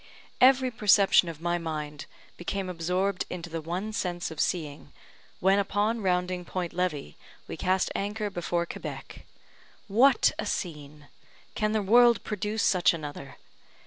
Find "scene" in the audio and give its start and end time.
10.47-11.07